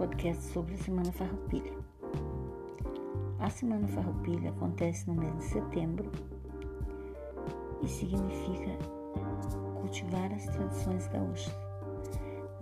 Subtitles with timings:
[0.00, 1.74] podcast sobre a Semana Farroupilha.
[3.38, 6.10] A Semana Farroupilha acontece no mês de setembro
[7.82, 8.78] e significa
[9.78, 11.54] cultivar as tradições gaúchas.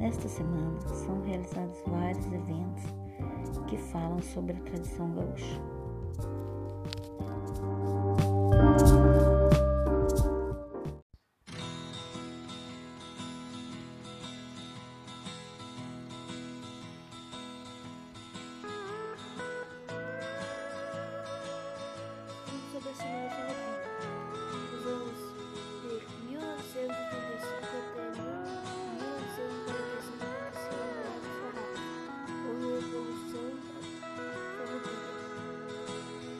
[0.01, 2.83] Nesta semana são realizados vários eventos
[3.69, 5.61] que falam sobre a tradição gaúcha.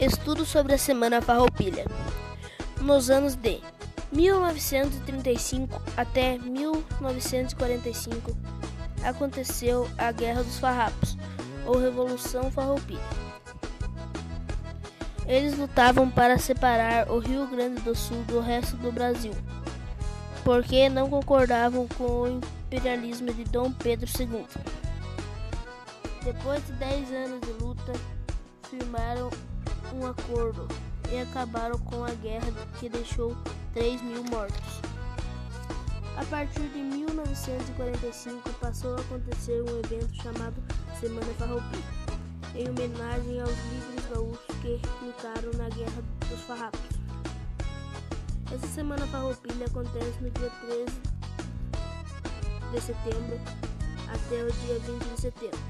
[0.00, 1.84] Estudo sobre a Semana Farroupilha.
[2.80, 3.60] Nos anos de
[4.10, 8.34] 1935 até 1945
[9.04, 11.18] aconteceu a Guerra dos Farrapos,
[11.66, 12.98] ou Revolução Farroupilha.
[15.26, 19.34] Eles lutavam para separar o Rio Grande do Sul do resto do Brasil,
[20.42, 24.46] porque não concordavam com o imperialismo de Dom Pedro II.
[26.24, 27.92] Depois de 10 anos de luta,
[28.70, 29.28] firmaram
[29.94, 30.66] um acordo
[31.12, 33.36] e acabaram com a guerra que deixou
[33.74, 34.80] 3 mil mortos.
[36.16, 40.62] A partir de 1945 passou a acontecer um evento chamado
[41.00, 41.82] Semana Farroupilha,
[42.54, 46.80] em homenagem aos líderes gaúchos que lutaram na Guerra dos Farrapos.
[48.52, 51.00] Essa Semana Farroupilha acontece no dia 13
[52.72, 53.40] de setembro
[54.08, 55.60] até o dia 20 de setembro,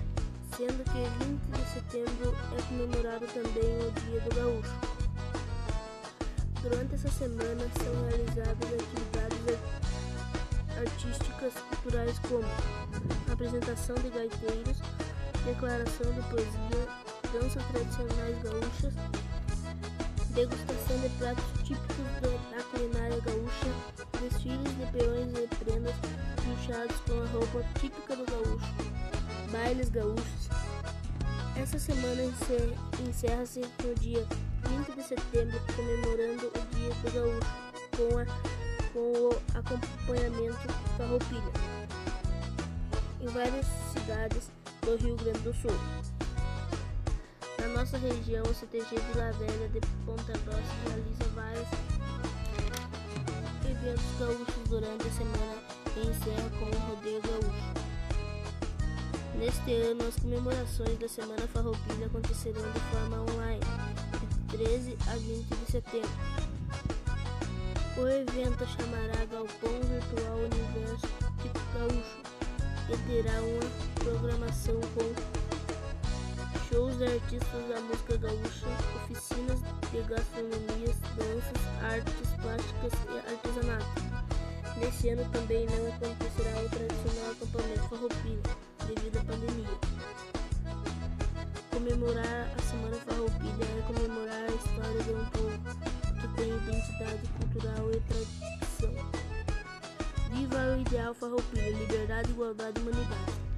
[0.61, 4.75] sendo que 20 de setembro é comemorado também o Dia do Gaúcho.
[6.61, 9.39] Durante essa semana são realizadas atividades
[10.77, 12.45] ar- artísticas culturais como
[13.33, 14.77] apresentação de gaiteiros,
[15.47, 16.87] declaração de poesia,
[17.33, 18.93] danças tradicionais gaúchas,
[20.35, 23.73] degustação de pratos típicos da da culinária gaúcha,
[24.21, 25.95] desfiles de peões e prendas
[26.45, 28.90] puxados com a roupa típica do gaúcho,
[29.51, 30.49] bailes gaúchos.
[31.57, 32.75] Essa semana encer-
[33.09, 34.27] encerra-se no dia
[34.69, 37.51] 20 de setembro, comemorando o Dia do Gaúcho,
[37.97, 38.25] com, a,
[38.93, 40.67] com o acompanhamento
[40.97, 41.53] da roupilha,
[43.21, 44.51] em várias cidades
[44.83, 45.71] do Rio Grande do Sul.
[47.59, 51.69] Na nossa região, o CTG Vila Velha de Ponta Grossa realiza vários
[53.69, 55.63] eventos gaúchos durante a semana
[55.97, 57.80] e encerra com o Rodeio Gaúcho.
[59.35, 63.61] Neste ano, as comemorações da Semana Farroupilha acontecerão de forma online,
[64.49, 66.11] de 13 a 20 de setembro.
[67.97, 71.07] O evento chamará Galpão Virtual Universo
[71.43, 72.23] Tipo Gaúcho
[72.89, 75.41] e terá uma programação com
[76.69, 78.67] shows de artistas da música gaúcha,
[79.05, 79.61] oficinas
[79.91, 84.11] de gastronomias, danças, artes plásticas e artesanato.
[84.79, 88.70] Neste ano também não acontecerá o tradicional acampamento Farroupilha,
[91.91, 95.59] Comemorar a Semana Farroupilha é comemorar a história de um povo
[96.21, 98.95] que tem identidade cultural e tradição.
[100.31, 103.50] Viva o ideal Farroupilha, liberdade, igualdade e humanidade.